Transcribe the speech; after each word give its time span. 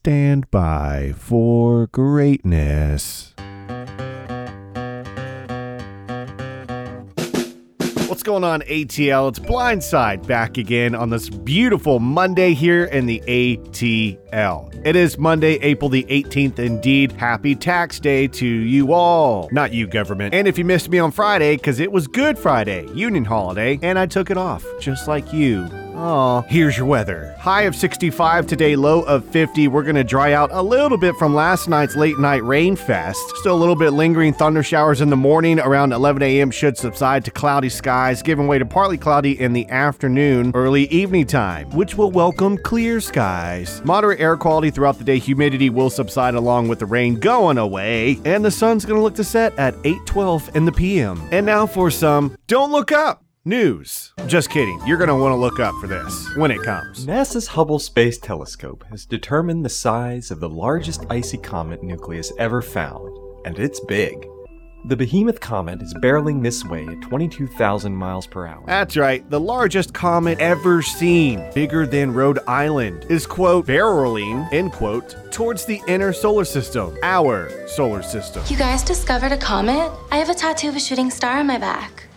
stand 0.00 0.50
by 0.50 1.12
for 1.14 1.86
greatness. 1.88 3.34
What's 8.08 8.22
going 8.22 8.42
on, 8.42 8.62
ATL? 8.62 9.28
It's 9.28 9.38
Blindside 9.38 10.26
back 10.26 10.56
again 10.56 10.94
on 10.94 11.10
this 11.10 11.28
beautiful 11.28 11.98
Monday 11.98 12.54
here 12.54 12.84
in 12.84 13.04
the 13.04 13.22
ATL. 13.28 14.86
It 14.86 14.96
is 14.96 15.18
Monday, 15.18 15.56
April 15.56 15.90
the 15.90 16.04
18th. 16.04 16.58
Indeed, 16.58 17.12
happy 17.12 17.54
tax 17.54 18.00
day 18.00 18.26
to 18.28 18.46
you 18.46 18.94
all. 18.94 19.50
Not 19.52 19.74
you, 19.74 19.86
government. 19.86 20.32
And 20.32 20.48
if 20.48 20.56
you 20.56 20.64
missed 20.64 20.88
me 20.88 20.98
on 20.98 21.10
Friday, 21.10 21.56
because 21.56 21.78
it 21.78 21.92
was 21.92 22.06
Good 22.06 22.38
Friday, 22.38 22.88
Union 22.94 23.26
holiday, 23.26 23.78
and 23.82 23.98
I 23.98 24.06
took 24.06 24.30
it 24.30 24.38
off, 24.38 24.64
just 24.80 25.08
like 25.08 25.30
you. 25.30 25.68
Aw, 26.00 26.40
here's 26.48 26.78
your 26.78 26.86
weather. 26.86 27.34
High 27.38 27.62
of 27.62 27.76
65 27.76 28.46
today, 28.46 28.74
low 28.74 29.02
of 29.02 29.22
50. 29.26 29.68
We're 29.68 29.82
gonna 29.82 30.02
dry 30.02 30.32
out 30.32 30.48
a 30.50 30.62
little 30.62 30.96
bit 30.96 31.14
from 31.16 31.34
last 31.34 31.68
night's 31.68 31.94
late 31.94 32.18
night 32.18 32.42
rain 32.42 32.74
fest. 32.74 33.20
Still 33.36 33.54
a 33.54 33.60
little 33.60 33.76
bit 33.76 33.90
lingering 33.90 34.32
thunder 34.32 34.62
showers 34.62 35.02
in 35.02 35.10
the 35.10 35.16
morning. 35.16 35.60
Around 35.60 35.92
11 35.92 36.22
a.m. 36.22 36.50
should 36.50 36.78
subside 36.78 37.22
to 37.26 37.30
cloudy 37.30 37.68
skies, 37.68 38.22
giving 38.22 38.46
way 38.46 38.58
to 38.58 38.64
partly 38.64 38.96
cloudy 38.96 39.38
in 39.38 39.52
the 39.52 39.68
afternoon, 39.68 40.52
early 40.54 40.84
evening 40.84 41.26
time, 41.26 41.68
which 41.72 41.98
will 41.98 42.10
welcome 42.10 42.56
clear 42.56 42.98
skies. 42.98 43.82
Moderate 43.84 44.20
air 44.20 44.38
quality 44.38 44.70
throughout 44.70 44.96
the 44.96 45.04
day. 45.04 45.18
Humidity 45.18 45.68
will 45.68 45.90
subside 45.90 46.34
along 46.34 46.68
with 46.68 46.78
the 46.78 46.86
rain 46.86 47.20
going 47.20 47.58
away, 47.58 48.18
and 48.24 48.42
the 48.42 48.50
sun's 48.50 48.86
gonna 48.86 49.02
look 49.02 49.16
to 49.16 49.24
set 49.24 49.52
at 49.58 49.74
8:12 49.84 50.56
in 50.56 50.64
the 50.64 50.72
p.m. 50.72 51.20
And 51.30 51.44
now 51.44 51.66
for 51.66 51.90
some 51.90 52.38
don't 52.46 52.72
look 52.72 52.90
up 52.90 53.22
news. 53.44 54.12
Just 54.26 54.50
kidding. 54.50 54.80
You're 54.86 54.98
going 54.98 55.08
to 55.08 55.14
want 55.14 55.32
to 55.32 55.36
look 55.36 55.60
up 55.60 55.74
for 55.80 55.86
this 55.86 56.36
when 56.36 56.50
it 56.50 56.62
comes. 56.62 57.06
NASA's 57.06 57.46
Hubble 57.46 57.78
Space 57.78 58.18
Telescope 58.18 58.84
has 58.90 59.06
determined 59.06 59.64
the 59.64 59.70
size 59.70 60.30
of 60.30 60.40
the 60.40 60.48
largest 60.48 61.04
icy 61.10 61.38
comet 61.38 61.82
nucleus 61.82 62.32
ever 62.38 62.62
found, 62.62 63.16
and 63.46 63.58
it's 63.58 63.80
big. 63.80 64.26
The 64.86 64.96
behemoth 64.96 65.40
comet 65.40 65.82
is 65.82 65.92
barreling 65.94 66.42
this 66.42 66.64
way 66.64 66.86
at 66.86 67.02
22,000 67.02 67.94
miles 67.94 68.26
per 68.26 68.46
hour. 68.46 68.64
That's 68.66 68.96
right. 68.96 69.28
The 69.28 69.38
largest 69.38 69.92
comet 69.92 70.38
ever 70.40 70.80
seen, 70.80 71.50
bigger 71.54 71.86
than 71.86 72.14
Rhode 72.14 72.38
Island, 72.46 73.04
is 73.10 73.26
quote 73.26 73.66
barreling 73.66 74.50
end 74.54 74.72
quote 74.72 75.14
towards 75.30 75.66
the 75.66 75.82
inner 75.86 76.14
solar 76.14 76.46
system, 76.46 76.96
our 77.02 77.50
solar 77.68 78.02
system. 78.02 78.42
You 78.48 78.56
guys 78.56 78.82
discovered 78.82 79.32
a 79.32 79.36
comet? 79.36 79.92
I 80.10 80.16
have 80.16 80.30
a 80.30 80.34
tattoo 80.34 80.70
of 80.70 80.76
a 80.76 80.80
shooting 80.80 81.10
star 81.10 81.38
on 81.38 81.46
my 81.46 81.58
back. 81.58 82.09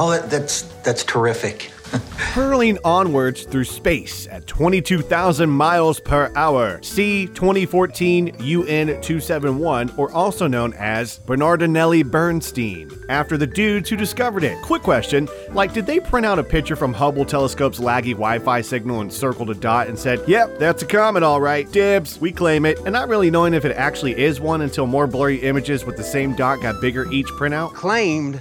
Oh, 0.00 0.10
that, 0.10 0.30
that's 0.30 0.62
that's 0.84 1.02
terrific. 1.02 1.72
hurling 2.16 2.78
onwards 2.84 3.44
through 3.44 3.64
space 3.64 4.26
at 4.30 4.46
22,000 4.46 5.48
miles 5.48 6.00
per 6.00 6.30
hour. 6.36 6.80
C 6.82 7.26
2014 7.28 8.36
UN 8.40 8.86
271, 8.86 9.92
or 9.96 10.10
also 10.12 10.46
known 10.46 10.74
as 10.74 11.18
Bernardinelli 11.20 12.08
Bernstein, 12.08 12.90
after 13.08 13.36
the 13.36 13.46
dudes 13.46 13.88
who 13.88 13.96
discovered 13.96 14.44
it. 14.44 14.60
Quick 14.62 14.82
question 14.82 15.28
like, 15.52 15.72
did 15.72 15.86
they 15.86 15.98
print 16.00 16.26
out 16.26 16.38
a 16.38 16.44
picture 16.44 16.76
from 16.76 16.92
Hubble 16.92 17.24
telescope's 17.24 17.80
laggy 17.80 18.12
Wi 18.12 18.38
Fi 18.38 18.60
signal 18.60 19.00
and 19.00 19.12
circled 19.12 19.50
a 19.50 19.54
dot 19.54 19.88
and 19.88 19.98
said, 19.98 20.20
yep, 20.28 20.58
that's 20.58 20.82
a 20.82 20.86
comet, 20.86 21.22
all 21.22 21.40
right, 21.40 21.70
dibs, 21.72 22.20
we 22.20 22.32
claim 22.32 22.66
it, 22.66 22.78
and 22.80 22.92
not 22.92 23.08
really 23.08 23.30
knowing 23.30 23.54
if 23.54 23.64
it 23.64 23.76
actually 23.76 24.18
is 24.18 24.40
one 24.40 24.60
until 24.60 24.86
more 24.86 25.06
blurry 25.06 25.38
images 25.38 25.84
with 25.84 25.96
the 25.96 26.04
same 26.04 26.34
dot 26.34 26.60
got 26.60 26.80
bigger 26.80 27.10
each 27.10 27.26
printout? 27.28 27.72
Claimed 27.74 28.40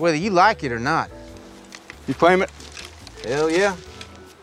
whether 0.00 0.16
you 0.16 0.30
like 0.30 0.64
it 0.64 0.72
or 0.72 0.80
not. 0.80 1.10
You 2.08 2.14
claim 2.14 2.42
it? 2.42 2.50
Hell 3.24 3.50
yeah. 3.50 3.76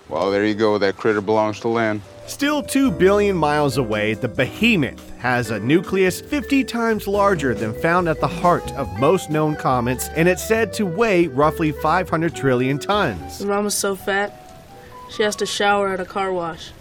Well, 0.08 0.32
there 0.32 0.46
you 0.46 0.56
go. 0.56 0.78
That 0.78 0.96
critter 0.96 1.20
belongs 1.20 1.60
to 1.62 1.68
Lynn. 1.68 2.02
Still 2.28 2.62
2 2.62 2.92
billion 2.92 3.36
miles 3.36 3.78
away, 3.78 4.14
the 4.14 4.28
behemoth 4.28 5.10
has 5.18 5.50
a 5.50 5.60
nucleus 5.60 6.22
50 6.22 6.64
times 6.66 7.08
larger 7.08 7.54
than 7.54 7.74
found 7.74 8.08
at 8.08 8.20
the 8.20 8.28
heart 8.28 8.70
of 8.74 9.00
most 9.00 9.30
known 9.30 9.56
comets, 9.56 10.10
and 10.10 10.28
it's 10.28 10.46
said 10.46 10.74
to 10.74 10.86
weigh 10.86 11.28
roughly 11.28 11.72
500 11.72 12.36
trillion 12.36 12.80
tons. 12.80 13.42
My 13.42 13.56
mama's 13.56 13.76
so 13.76 13.96
fat, 13.96 14.64
she 15.10 15.24
has 15.24 15.36
to 15.38 15.46
shower 15.46 15.88
at 15.94 16.02
a 16.02 16.06
car 16.06 16.32
wash. 16.34 16.72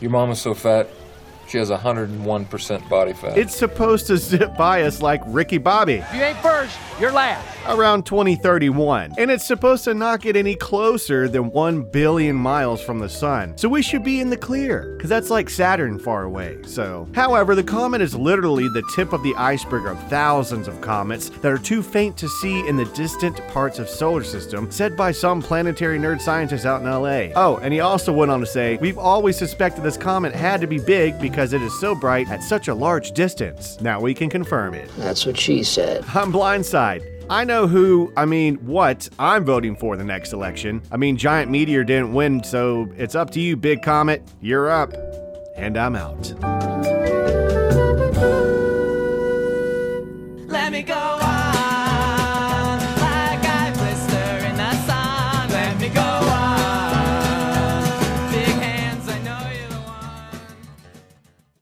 Your 0.00 0.10
mama's 0.10 0.40
so 0.40 0.52
fat, 0.52 0.90
she 1.48 1.56
has 1.56 1.70
101% 1.70 2.88
body 2.90 3.14
fat. 3.14 3.38
It's 3.38 3.56
supposed 3.56 4.06
to 4.08 4.18
zip 4.18 4.54
by 4.56 4.82
us 4.82 5.00
like 5.00 5.22
Ricky 5.26 5.56
Bobby. 5.56 5.94
If 5.94 6.14
you 6.14 6.22
ain't 6.22 6.38
first, 6.38 6.78
you're 7.00 7.10
last. 7.10 7.46
Around 7.66 8.04
2031. 8.04 9.14
And 9.16 9.30
it's 9.30 9.46
supposed 9.46 9.84
to 9.84 9.94
not 9.94 10.20
get 10.20 10.36
any 10.36 10.54
closer 10.54 11.26
than 11.26 11.50
1 11.50 11.90
billion 11.90 12.36
miles 12.36 12.82
from 12.82 12.98
the 12.98 13.08
sun. 13.08 13.56
So 13.56 13.68
we 13.68 13.80
should 13.80 14.04
be 14.04 14.20
in 14.20 14.28
the 14.28 14.36
clear, 14.36 14.94
because 14.96 15.08
that's 15.08 15.30
like 15.30 15.48
Saturn 15.48 15.98
far 15.98 16.24
away. 16.24 16.58
So, 16.66 17.08
however, 17.14 17.54
the 17.54 17.64
comet 17.64 18.02
is 18.02 18.14
literally 18.14 18.68
the 18.68 18.82
tip 18.94 19.14
of 19.14 19.22
the 19.22 19.34
iceberg 19.36 19.86
of 19.86 20.02
thousands 20.10 20.68
of 20.68 20.80
comets 20.82 21.30
that 21.30 21.50
are 21.50 21.58
too 21.58 21.82
faint 21.82 22.16
to 22.18 22.28
see 22.28 22.66
in 22.68 22.76
the 22.76 22.84
distant 22.86 23.36
parts 23.48 23.78
of 23.78 23.88
solar 23.88 24.24
system, 24.24 24.70
said 24.70 24.96
by 24.96 25.12
some 25.12 25.40
planetary 25.40 25.98
nerd 25.98 26.20
scientists 26.20 26.66
out 26.66 26.82
in 26.82 26.86
LA. 26.86 27.32
Oh, 27.34 27.58
and 27.62 27.72
he 27.72 27.80
also 27.80 28.12
went 28.12 28.30
on 28.30 28.40
to 28.40 28.46
say, 28.46 28.76
We've 28.80 28.98
always 28.98 29.38
suspected 29.38 29.82
this 29.82 29.96
comet 29.96 30.34
had 30.34 30.60
to 30.60 30.66
be 30.66 30.78
big 30.78 31.18
because 31.18 31.37
because 31.38 31.52
it 31.52 31.62
is 31.62 31.72
so 31.78 31.94
bright 31.94 32.28
at 32.32 32.42
such 32.42 32.66
a 32.66 32.74
large 32.74 33.12
distance. 33.12 33.80
Now 33.80 34.00
we 34.00 34.12
can 34.12 34.28
confirm 34.28 34.74
it. 34.74 34.90
That's 34.96 35.24
what 35.24 35.38
she 35.38 35.62
said. 35.62 36.04
I'm 36.12 36.32
blindsided. 36.32 37.26
I 37.30 37.44
know 37.44 37.68
who, 37.68 38.12
I 38.16 38.24
mean, 38.24 38.56
what 38.66 39.08
I'm 39.20 39.44
voting 39.44 39.76
for 39.76 39.96
the 39.96 40.02
next 40.02 40.32
election. 40.32 40.82
I 40.90 40.96
mean, 40.96 41.16
Giant 41.16 41.48
Meteor 41.48 41.84
didn't 41.84 42.12
win, 42.12 42.42
so 42.42 42.92
it's 42.96 43.14
up 43.14 43.30
to 43.30 43.40
you, 43.40 43.56
Big 43.56 43.82
Comet. 43.82 44.20
You're 44.40 44.68
up. 44.68 44.92
And 45.54 45.78
I'm 45.78 45.94
out. 45.94 46.32
Let 50.48 50.72
me 50.72 50.82
go 50.82 50.94
on, 50.94 51.20
like 52.80 53.44
I 53.44 53.70
blister 53.76 54.44
in 54.44 54.56
the 54.56 54.72
sun. 54.86 55.50
Let 55.50 55.78
me 55.78 55.88
go 55.88 56.00
on. 56.00 56.57